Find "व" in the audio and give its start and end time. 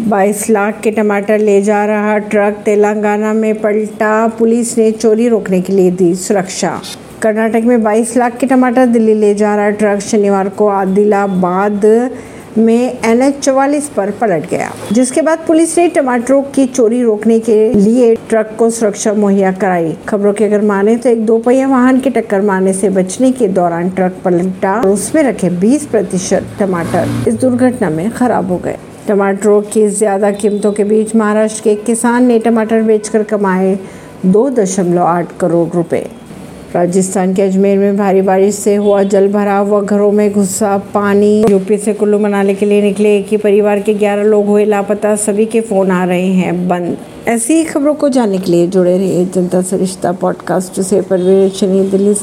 39.74-39.84